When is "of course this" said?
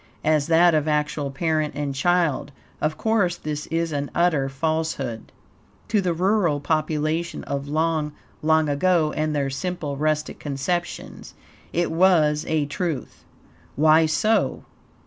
2.81-3.67